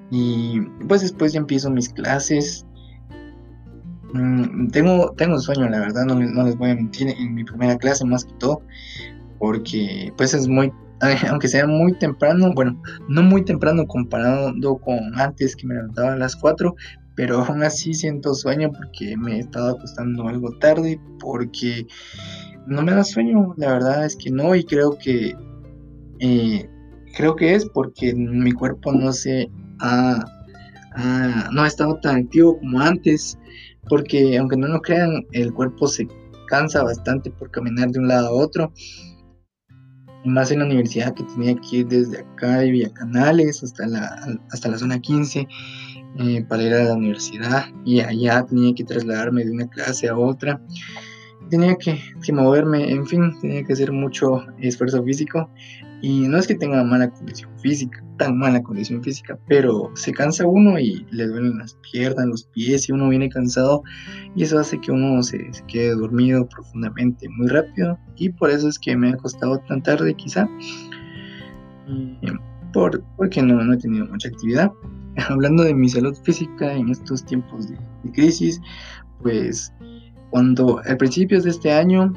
Y 0.09 0.61
pues 0.87 1.01
después 1.01 1.33
ya 1.33 1.39
empiezo 1.39 1.69
mis 1.69 1.89
clases. 1.89 2.65
Mm, 4.13 4.69
tengo, 4.69 5.11
tengo 5.17 5.37
sueño, 5.39 5.69
la 5.69 5.79
verdad, 5.79 6.05
no, 6.05 6.15
no 6.15 6.43
les 6.43 6.57
voy 6.57 6.71
a 6.71 6.75
mentir, 6.75 7.09
en 7.09 7.35
mi 7.35 7.43
primera 7.43 7.77
clase 7.77 8.05
más 8.05 8.23
que 8.23 8.33
todo, 8.33 8.61
porque 9.37 10.13
pues 10.15 10.33
es 10.33 10.47
muy 10.47 10.71
aunque 11.29 11.47
sea 11.47 11.67
muy 11.67 11.93
temprano, 11.97 12.51
bueno, 12.53 12.81
no 13.07 13.21
muy 13.21 13.43
temprano 13.43 13.85
comparado 13.87 14.53
con 14.79 15.19
antes 15.19 15.55
que 15.55 15.67
me 15.67 15.75
levantaba 15.75 16.13
a 16.13 16.17
las 16.17 16.35
4, 16.35 16.75
pero 17.15 17.43
aún 17.43 17.63
así 17.63 17.93
siento 17.93 18.33
sueño 18.33 18.71
porque 18.71 19.15
me 19.17 19.37
he 19.37 19.39
estado 19.39 19.75
acostando 19.75 20.27
algo 20.27 20.51
tarde, 20.59 20.99
porque 21.19 21.85
no 22.65 22.81
me 22.81 22.93
da 22.93 23.03
sueño, 23.03 23.53
la 23.57 23.73
verdad 23.73 24.05
es 24.05 24.15
que 24.15 24.29
no, 24.29 24.55
y 24.55 24.63
creo 24.63 24.97
que 24.97 25.33
eh, 26.19 26.69
creo 27.15 27.35
que 27.35 27.55
es 27.55 27.65
porque 27.65 28.13
mi 28.15 28.51
cuerpo 28.51 28.91
no 28.91 29.11
se 29.11 29.49
ha, 29.79 30.23
no 31.51 31.61
ha 31.61 31.67
estado 31.67 31.99
tan 32.01 32.23
activo 32.23 32.59
como 32.59 32.79
antes, 32.81 33.37
porque 33.89 34.37
aunque 34.37 34.57
no 34.57 34.67
lo 34.67 34.81
crean, 34.81 35.25
el 35.31 35.53
cuerpo 35.53 35.87
se 35.87 36.07
cansa 36.47 36.83
bastante 36.83 37.29
por 37.31 37.51
caminar 37.51 37.89
de 37.89 37.99
un 37.99 38.07
lado 38.07 38.27
a 38.27 38.31
otro 38.31 38.71
más 40.27 40.51
en 40.51 40.59
la 40.59 40.65
universidad 40.65 41.13
que 41.13 41.23
tenía 41.23 41.55
que 41.55 41.77
ir 41.77 41.87
desde 41.87 42.19
acá 42.19 42.59
de 42.59 42.71
Villa 42.71 42.93
Canales 42.93 43.63
hasta 43.63 43.87
la, 43.87 44.39
hasta 44.51 44.69
la 44.69 44.77
zona 44.77 44.99
15 44.99 45.47
eh, 46.19 46.45
para 46.47 46.63
ir 46.63 46.73
a 46.73 46.83
la 46.83 46.93
universidad 46.93 47.65
y 47.85 47.99
allá 48.01 48.45
tenía 48.45 48.73
que 48.73 48.83
trasladarme 48.83 49.45
de 49.45 49.51
una 49.51 49.67
clase 49.67 50.07
a 50.07 50.17
otra. 50.17 50.61
Tenía 51.49 51.75
que, 51.75 51.99
que 52.23 52.33
moverme, 52.33 52.91
en 52.91 53.05
fin, 53.05 53.33
tenía 53.41 53.63
que 53.63 53.73
hacer 53.73 53.91
mucho 53.91 54.43
esfuerzo 54.59 55.03
físico. 55.03 55.49
Y 56.01 56.27
no 56.27 56.37
es 56.37 56.45
que 56.45 56.53
tenga 56.53 56.83
mala 56.83 57.09
condición 57.09 57.49
física, 57.57 58.03
tan 58.17 58.37
mala 58.37 58.61
condición 58.61 59.03
física, 59.03 59.39
pero 59.47 59.89
se 59.95 60.13
cansa 60.13 60.45
uno 60.45 60.77
y 60.77 61.05
le 61.09 61.25
duelen 61.25 61.57
las 61.57 61.73
piernas, 61.91 62.27
los 62.27 62.43
pies 62.45 62.87
y 62.87 62.91
uno 62.91 63.09
viene 63.09 63.29
cansado 63.29 63.81
y 64.35 64.43
eso 64.43 64.59
hace 64.59 64.79
que 64.79 64.91
uno 64.91 65.23
se, 65.23 65.49
quede 65.67 65.95
dormido 65.95 66.47
profundamente 66.47 67.27
muy 67.29 67.47
rápido. 67.47 67.97
Y 68.15 68.29
por 68.29 68.51
eso 68.51 68.69
es 68.69 68.77
que 68.77 68.95
me 68.95 69.09
ha 69.09 69.17
costado 69.17 69.57
tan 69.67 69.81
tarde 69.81 70.13
quizá, 70.13 70.47
por, 72.73 73.03
porque 73.15 73.41
no, 73.41 73.63
no 73.63 73.73
he 73.73 73.77
tenido 73.77 74.05
mucha 74.05 74.29
actividad. 74.29 74.71
Hablando 75.29 75.63
de 75.63 75.73
mi 75.73 75.89
salud 75.89 76.15
física 76.23 76.73
en 76.73 76.89
estos 76.89 77.25
tiempos 77.25 77.69
de, 77.69 77.77
crisis, 78.13 78.61
pues 79.21 79.73
cuando 80.29 80.79
a 80.79 80.95
principios 80.95 81.43
de 81.43 81.51
este 81.51 81.71
año 81.71 82.13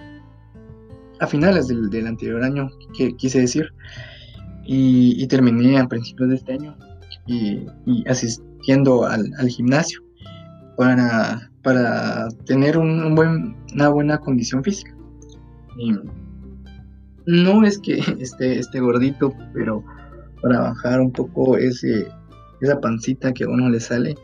a 1.21 1.27
finales 1.27 1.69
del, 1.69 2.07
anterior 2.07 2.43
año, 2.43 2.71
que 2.97 3.15
quise 3.17 3.41
decir, 3.41 3.73
y, 4.65 5.27
terminé 5.27 5.79
a 5.79 5.87
principios 5.87 6.31
de 6.31 6.35
este 6.37 6.53
año 6.55 6.77
y, 7.27 7.67
asistiendo 8.09 9.05
al, 9.05 9.49
gimnasio 9.49 10.01
para, 10.77 11.51
para 11.63 12.29
tener 12.47 12.79
una 12.79 13.89
buena 13.91 14.19
condición 14.19 14.65
física. 14.65 14.95
no 17.27 17.65
es 17.65 17.79
que 17.79 17.99
esté, 18.19 18.59
esté 18.59 18.81
gordito, 18.81 19.35
pero 19.53 19.85
para 20.41 20.61
bajar 20.61 21.01
un 21.01 21.13
poco 21.13 21.59
ese, 21.59 22.09
esa 22.63 22.81
pancita 22.81 23.33
que 23.33 23.45
a 23.45 23.49
uno 23.49 23.69
le 23.69 23.79
sale 23.79 24.15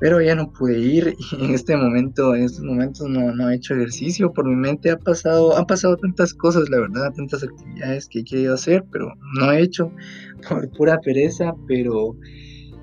pero 0.00 0.20
ya 0.20 0.34
no 0.34 0.52
pude 0.52 0.78
ir 0.78 1.16
y 1.32 1.44
en 1.44 1.54
este 1.54 1.76
momento, 1.76 2.34
en 2.34 2.44
estos 2.44 2.62
momentos 2.62 3.08
no, 3.08 3.34
no 3.34 3.50
he 3.50 3.56
hecho 3.56 3.74
ejercicio, 3.74 4.32
por 4.32 4.46
mi 4.46 4.56
mente. 4.56 4.90
Ha 4.90 4.98
pasado, 4.98 5.56
han 5.56 5.66
pasado 5.66 5.96
tantas 5.96 6.34
cosas, 6.34 6.68
la 6.68 6.80
verdad, 6.80 7.12
tantas 7.14 7.42
actividades 7.42 8.08
que 8.08 8.20
he 8.20 8.24
querido 8.24 8.54
hacer, 8.54 8.84
pero 8.92 9.12
no 9.38 9.52
he 9.52 9.62
hecho 9.62 9.90
por 10.48 10.68
pura 10.70 10.98
pereza, 11.00 11.54
pero 11.66 12.16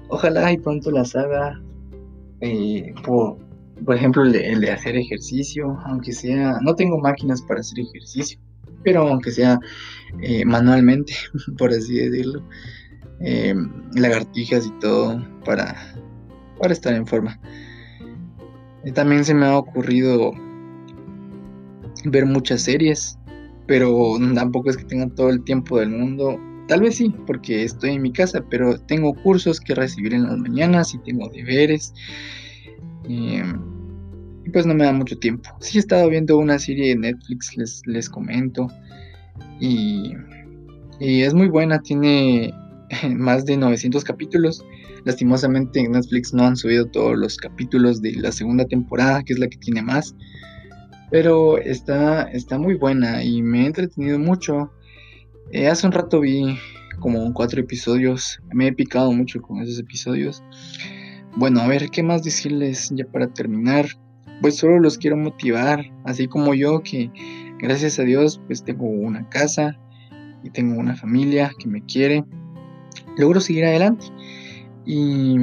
ojalá 0.09 0.51
y 0.51 0.57
pronto 0.57 0.91
las 0.91 1.15
haga, 1.15 1.61
eh, 2.41 2.93
por, 3.03 3.37
por 3.83 3.95
ejemplo, 3.95 4.23
el 4.23 4.61
de, 4.61 4.71
hacer 4.71 4.95
ejercicio, 4.95 5.77
aunque 5.85 6.11
sea, 6.11 6.59
no 6.61 6.75
tengo 6.75 6.99
máquinas 6.99 7.41
para 7.41 7.61
hacer 7.61 7.79
ejercicio, 7.79 8.39
pero 8.83 9.07
aunque 9.07 9.31
sea 9.31 9.59
eh, 10.21 10.45
manualmente, 10.45 11.13
por 11.57 11.71
así 11.71 11.95
decirlo, 11.95 12.43
eh, 13.21 13.55
lagartijas 13.95 14.67
y 14.67 14.79
todo 14.79 15.25
para 15.45 15.75
para 16.65 16.73
estar 16.73 16.95
en 16.95 17.05
forma. 17.05 17.39
Y 18.83 18.91
también 18.91 19.23
se 19.23 19.35
me 19.35 19.45
ha 19.45 19.55
ocurrido 19.55 20.31
ver 22.05 22.25
muchas 22.25 22.63
series, 22.63 23.19
pero 23.67 24.17
tampoco 24.33 24.71
es 24.71 24.77
que 24.77 24.85
tenga 24.85 25.07
todo 25.09 25.29
el 25.29 25.43
tiempo 25.43 25.77
del 25.77 25.91
mundo. 25.91 26.39
Tal 26.67 26.81
vez 26.81 26.95
sí, 26.95 27.13
porque 27.27 27.63
estoy 27.63 27.91
en 27.91 28.01
mi 28.01 28.11
casa, 28.11 28.43
pero 28.49 28.79
tengo 28.79 29.13
cursos 29.13 29.59
que 29.59 29.75
recibir 29.75 30.15
en 30.15 30.23
las 30.23 30.39
mañanas 30.39 30.95
y 30.95 30.97
tengo 31.03 31.29
deberes. 31.29 31.93
Y, 33.07 33.41
pues 34.51 34.65
no 34.65 34.73
me 34.73 34.85
da 34.85 34.91
mucho 34.91 35.19
tiempo. 35.19 35.47
Sí 35.59 35.77
he 35.77 35.81
estado 35.81 36.09
viendo 36.09 36.35
una 36.39 36.57
serie 36.57 36.89
de 36.89 36.95
Netflix, 36.95 37.55
les, 37.57 37.83
les 37.85 38.09
comento. 38.09 38.69
Y, 39.59 40.13
y 40.99 41.21
es 41.21 41.35
muy 41.35 41.47
buena, 41.47 41.79
tiene 41.83 42.51
más 43.09 43.45
de 43.45 43.57
900 43.57 44.03
capítulos. 44.03 44.65
Lastimosamente 45.03 45.79
en 45.79 45.91
Netflix 45.91 46.33
no 46.33 46.43
han 46.43 46.57
subido 46.57 46.85
todos 46.87 47.17
los 47.17 47.37
capítulos 47.37 48.01
de 48.01 48.13
la 48.13 48.31
segunda 48.31 48.65
temporada, 48.65 49.23
que 49.23 49.33
es 49.33 49.39
la 49.39 49.47
que 49.47 49.57
tiene 49.57 49.81
más. 49.81 50.15
Pero 51.11 51.57
está, 51.59 52.23
está 52.23 52.57
muy 52.57 52.75
buena 52.75 53.23
y 53.23 53.41
me 53.41 53.63
he 53.63 53.65
entretenido 53.67 54.17
mucho. 54.17 54.71
Eh, 55.51 55.67
hace 55.67 55.85
un 55.85 55.93
rato 55.93 56.19
vi 56.19 56.57
como 56.99 57.33
cuatro 57.33 57.61
episodios. 57.61 58.39
Me 58.51 58.67
he 58.67 58.73
picado 58.73 59.11
mucho 59.11 59.41
con 59.41 59.61
esos 59.61 59.79
episodios. 59.79 60.43
bueno, 61.35 61.61
a 61.61 61.67
ver, 61.67 61.89
¿qué 61.89 62.01
más 62.01 62.23
decirles 62.23 62.91
ya 62.93 63.05
para 63.05 63.27
terminar? 63.27 63.85
Pues 64.41 64.57
solo 64.57 64.79
los 64.79 64.97
quiero 64.97 65.15
motivar, 65.15 65.85
así 66.03 66.27
como 66.27 66.53
yo, 66.53 66.81
que 66.81 67.09
gracias 67.59 67.99
a 67.99 68.03
Dios 68.03 68.41
pues 68.47 68.63
tengo 68.63 68.85
una 68.85 69.29
casa 69.29 69.77
y 70.43 70.49
tengo 70.49 70.79
una 70.79 70.95
familia 70.95 71.51
que 71.57 71.67
me 71.67 71.83
quiere. 71.85 72.25
Logro 73.17 73.39
seguir 73.39 73.65
adelante. 73.65 74.05
Y 74.85 75.35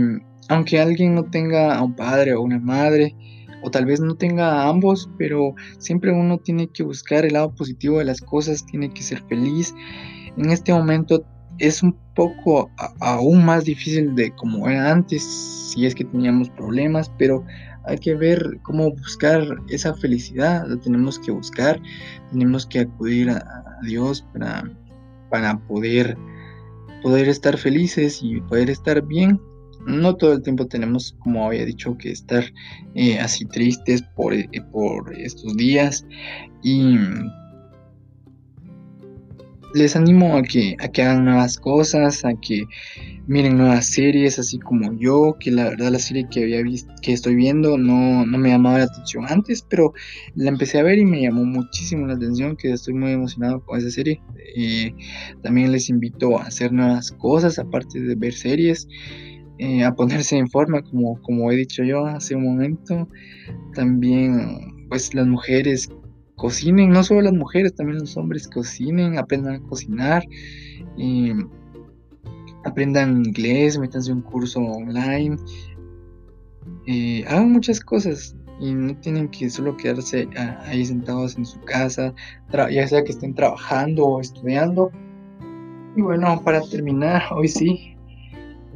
aunque 0.49 0.81
alguien 0.81 1.14
no 1.14 1.25
tenga 1.25 1.75
a 1.75 1.83
un 1.83 1.95
padre 1.95 2.35
o 2.35 2.43
una 2.43 2.59
madre, 2.59 3.14
o 3.62 3.71
tal 3.71 3.87
vez 3.87 4.00
no 4.00 4.14
tenga 4.17 4.62
a 4.62 4.69
ambos, 4.69 5.09
pero 5.19 5.55
siempre 5.79 6.12
uno 6.12 6.38
tiene 6.38 6.69
que 6.69 6.83
buscar 6.83 7.25
el 7.25 7.35
lado 7.35 7.55
positivo 7.55 7.99
de 7.99 8.05
las 8.05 8.21
cosas, 8.21 8.67
tiene 8.67 8.93
que 8.93 9.02
ser 9.02 9.23
feliz. 9.29 9.75
En 10.37 10.50
este 10.50 10.73
momento 10.73 11.25
es 11.59 11.83
un 11.83 11.97
poco 12.14 12.71
aún 13.00 13.45
más 13.45 13.64
difícil 13.64 14.14
de 14.14 14.35
como 14.35 14.69
era 14.69 14.91
antes, 14.91 15.23
si 15.23 15.87
es 15.87 15.95
que 15.95 16.05
teníamos 16.05 16.50
problemas, 16.50 17.11
pero 17.19 17.45
hay 17.85 17.99
que 17.99 18.14
ver 18.14 18.59
cómo 18.62 18.91
buscar 18.91 19.45
esa 19.69 19.95
felicidad, 19.95 20.67
la 20.67 20.76
tenemos 20.79 21.19
que 21.19 21.31
buscar, 21.31 21.81
tenemos 22.31 22.67
que 22.67 22.81
acudir 22.81 23.31
a, 23.31 23.59
Dios 23.83 24.25
para, 24.33 24.71
para 25.29 25.59
poder, 25.67 26.17
poder 27.02 27.28
estar 27.28 27.56
felices 27.56 28.21
y 28.23 28.40
poder 28.42 28.71
estar 28.71 29.02
bien. 29.02 29.40
No 29.87 30.14
todo 30.14 30.32
el 30.35 30.42
tiempo 30.42 30.66
tenemos, 30.66 31.16
como 31.21 31.47
había 31.47 31.64
dicho, 31.64 31.97
que 31.99 32.12
estar 32.12 32.44
eh, 32.94 33.18
así 33.18 33.44
tristes 33.47 34.02
por, 34.14 34.32
eh, 34.32 34.49
por 34.71 35.12
estos 35.18 35.56
días 35.56 36.06
y 36.62 36.97
les 39.75 39.97
animo 39.97 40.37
a 40.37 40.43
que, 40.43 40.76
a 40.81 40.88
que 40.88 41.02
hagan 41.02 41.25
nuevas 41.25 41.59
cosas, 41.59 42.25
a 42.25 42.35
que 42.35 42.64
miren 43.26 43.57
nuevas 43.57 43.87
series, 43.87 44.38
así 44.38 44.59
como 44.59 44.93
yo, 44.99 45.37
que 45.38 45.50
la 45.50 45.64
verdad 45.64 45.93
la 45.93 45.99
serie 45.99 46.26
que 46.31 46.43
había 46.43 46.62
visto, 46.62 46.93
que 47.02 47.12
estoy 47.12 47.35
viendo 47.35 47.79
no, 47.79 48.26
no 48.26 48.38
me 48.38 48.50
llamaba 48.50 48.79
la 48.79 48.85
atención 48.85 49.25
antes, 49.29 49.64
pero 49.69 49.93
la 50.35 50.50
empecé 50.50 50.79
a 50.79 50.83
ver 50.83 50.99
y 50.99 51.05
me 51.05 51.23
llamó 51.23 51.45
muchísimo 51.45 52.07
la 52.07 52.14
atención, 52.14 52.57
que 52.57 52.73
estoy 52.73 52.95
muy 52.95 53.12
emocionado 53.12 53.64
con 53.64 53.79
esa 53.79 53.91
serie. 53.91 54.21
Eh, 54.57 54.95
también 55.43 55.73
les 55.73 55.88
invito 55.88 56.38
a 56.38 56.45
hacer 56.45 56.73
nuevas 56.73 57.12
cosas, 57.12 57.59
aparte 57.59 58.00
de 58.00 58.14
ver 58.14 58.33
series. 58.33 58.88
Eh, 59.59 59.85
a 59.85 59.95
ponerse 59.95 60.37
en 60.37 60.49
forma, 60.49 60.83
como, 60.83 61.21
como 61.23 61.52
he 61.52 61.57
dicho 61.57 61.85
yo 61.85 62.05
hace 62.07 62.35
un 62.35 62.45
momento. 62.45 63.09
También, 63.75 64.88
pues 64.88 65.14
las 65.14 65.26
mujeres 65.26 65.88
cocinen, 66.42 66.90
no 66.90 67.04
solo 67.04 67.20
las 67.22 67.34
mujeres, 67.34 67.72
también 67.72 68.00
los 68.00 68.16
hombres 68.16 68.49
cocinen, 68.49 69.16
aprendan 69.16 69.54
a 69.54 69.61
cocinar, 69.61 70.25
aprendan 72.64 73.25
inglés, 73.25 73.78
métanse 73.78 74.12
un 74.12 74.22
curso 74.22 74.58
online, 74.58 75.37
eh, 76.88 77.25
hagan 77.28 77.52
muchas 77.52 77.78
cosas 77.78 78.34
y 78.58 78.75
no 78.75 78.96
tienen 78.96 79.28
que 79.28 79.49
solo 79.50 79.76
quedarse 79.76 80.28
ah, 80.37 80.61
ahí 80.64 80.84
sentados 80.84 81.37
en 81.37 81.46
su 81.46 81.61
casa, 81.61 82.12
ya 82.50 82.88
sea 82.88 83.04
que 83.04 83.12
estén 83.12 83.34
trabajando 83.34 84.04
o 84.04 84.20
estudiando. 84.20 84.90
Y 85.94 86.00
bueno, 86.00 86.42
para 86.44 86.61
terminar, 86.62 87.22
hoy 87.30 87.46
sí, 87.46 87.96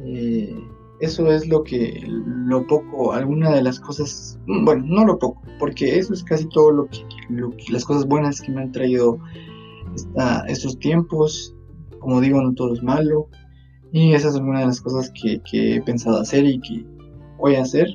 eh, 0.05 0.55
eso 0.99 1.31
es 1.31 1.47
lo 1.47 1.63
que, 1.63 2.03
lo 2.07 2.65
poco, 2.65 3.13
alguna 3.13 3.51
de 3.51 3.61
las 3.61 3.79
cosas, 3.79 4.39
bueno, 4.47 4.83
no 4.87 5.05
lo 5.05 5.19
poco, 5.19 5.41
porque 5.59 5.97
eso 5.97 6.13
es 6.13 6.23
casi 6.23 6.47
todo 6.49 6.71
lo 6.71 6.87
que, 6.87 7.05
las 7.69 7.85
cosas 7.85 8.07
buenas 8.07 8.41
que 8.41 8.51
me 8.51 8.61
han 8.61 8.71
traído 8.71 9.19
estos 10.47 10.77
tiempos. 10.79 11.53
Como 11.99 12.21
digo, 12.21 12.41
no 12.41 12.53
todo 12.53 12.73
es 12.73 12.83
malo. 12.83 13.27
Y 13.91 14.13
esa 14.13 14.29
es 14.29 14.35
una 14.35 14.61
de 14.61 14.67
las 14.67 14.81
cosas 14.81 15.11
que, 15.11 15.41
he 15.51 15.81
pensado 15.81 16.19
hacer 16.19 16.45
y 16.45 16.59
que 16.59 16.85
voy 17.37 17.55
a 17.55 17.61
hacer. 17.61 17.87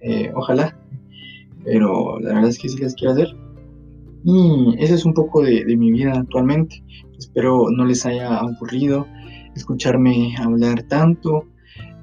Eh, 0.00 0.32
ojalá. 0.34 0.78
Pero 1.64 2.18
la 2.20 2.34
verdad 2.34 2.50
es 2.50 2.58
que 2.58 2.68
sí 2.68 2.80
las 2.80 2.94
quiero 2.94 3.12
hacer. 3.12 3.28
Y 4.24 4.74
ese 4.78 4.94
es 4.94 5.04
un 5.04 5.14
poco 5.14 5.42
de, 5.42 5.64
de 5.64 5.76
mi 5.76 5.90
vida 5.90 6.12
actualmente. 6.12 6.82
Espero 7.18 7.66
no 7.70 7.84
les 7.84 8.06
haya 8.06 8.38
aburrido 8.38 9.06
escucharme 9.54 10.34
hablar 10.38 10.82
tanto 10.84 11.44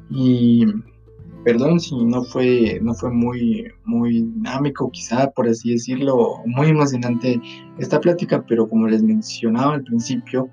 y 0.09 0.65
perdón 1.43 1.79
si 1.79 1.95
no 2.05 2.23
fue, 2.23 2.79
no 2.81 2.93
fue 2.93 3.11
muy, 3.11 3.71
muy 3.85 4.21
dinámico, 4.23 4.89
quizá 4.91 5.31
por 5.31 5.47
así 5.47 5.71
decirlo, 5.71 6.41
muy 6.45 6.67
emocionante 6.67 7.41
esta 7.77 7.99
plática, 7.99 8.43
pero 8.47 8.67
como 8.67 8.87
les 8.87 9.01
mencionaba 9.03 9.75
al 9.75 9.83
principio, 9.83 10.49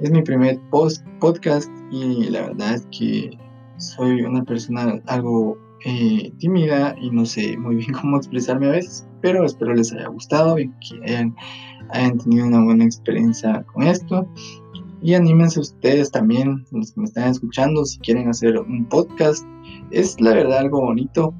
es 0.00 0.10
mi 0.10 0.22
primer 0.22 0.58
post 0.70 1.06
podcast 1.20 1.70
y 1.90 2.24
la 2.30 2.42
verdad 2.42 2.74
es 2.74 2.88
que 2.90 3.30
soy 3.78 4.22
una 4.22 4.42
persona 4.44 5.00
algo 5.06 5.56
eh, 5.84 6.32
tímida 6.38 6.94
y 7.00 7.10
no 7.10 7.26
sé 7.26 7.56
muy 7.56 7.76
bien 7.76 7.92
cómo 8.00 8.16
expresarme 8.16 8.66
a 8.66 8.72
veces, 8.72 9.06
pero 9.20 9.44
espero 9.44 9.74
les 9.74 9.92
haya 9.92 10.08
gustado 10.08 10.58
y 10.58 10.68
que 10.80 11.02
hayan, 11.04 11.34
hayan 11.90 12.18
tenido 12.18 12.46
una 12.46 12.64
buena 12.64 12.84
experiencia 12.84 13.64
con 13.72 13.84
esto. 13.84 14.28
Y 15.02 15.14
anímense 15.14 15.58
ustedes 15.58 16.10
también, 16.12 16.64
los 16.70 16.92
que 16.92 17.00
me 17.00 17.06
están 17.06 17.28
escuchando, 17.28 17.84
si 17.84 17.98
quieren 17.98 18.28
hacer 18.28 18.56
un 18.58 18.84
podcast. 18.86 19.44
Es 19.90 20.20
la 20.20 20.32
verdad 20.32 20.58
algo 20.58 20.80
bonito 20.80 21.34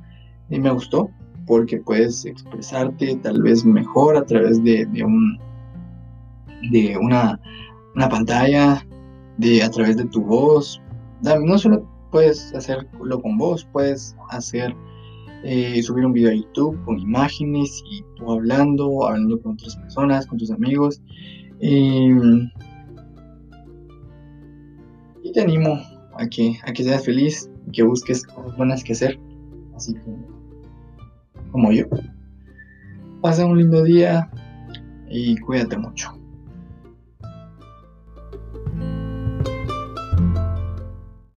y 0.51 0.59
me 0.59 0.71
gustó 0.71 1.09
porque 1.47 1.79
puedes 1.79 2.25
expresarte 2.25 3.17
tal 3.23 3.43
vez 3.43 3.65
mejor 3.65 4.17
a 4.17 4.25
través 4.25 4.63
de, 4.65 4.87
un 5.05 5.39
de 6.71 6.97
una, 7.01 7.41
una, 7.95 8.09
pantalla, 8.09 8.85
de 9.39 9.63
a 9.63 9.71
través 9.71 9.97
de 9.97 10.05
tu 10.07 10.23
voz. 10.23 10.81
No 11.23 11.57
solo 11.57 11.89
puedes 12.11 12.53
hacerlo 12.55 13.23
con 13.23 13.39
voz, 13.39 13.65
puedes 13.73 14.17
hacer 14.31 14.75
eh, 15.45 15.83
subir 15.83 16.05
un 16.05 16.13
video 16.13 16.31
a 16.31 16.35
YouTube 16.35 16.83
con 16.85 16.99
imágenes 16.99 17.83
y 17.91 18.03
tú 18.17 18.31
hablando, 18.31 19.07
hablando 19.07 19.41
con 19.41 19.53
otras 19.53 19.77
personas, 19.77 20.27
con 20.27 20.39
tus 20.39 20.51
amigos. 20.51 21.01
Te 25.33 25.41
animo 25.41 25.81
a 26.19 26.27
que, 26.27 26.59
a 26.67 26.73
que 26.73 26.85
seas 26.85 27.05
feliz 27.05 27.51
y 27.67 27.73
que 27.73 27.83
busques 27.83 28.27
cosas 28.27 28.57
buenas 28.57 28.85
que 28.85 28.93
hacer, 28.93 29.19
así 29.75 29.95
como, 29.95 30.27
como 31.51 31.73
yo. 31.73 31.87
Pasa 33.23 33.47
un 33.47 33.59
lindo 33.59 33.83
día 33.83 34.31
y 35.09 35.37
cuídate 35.39 35.77
mucho. 35.79 36.22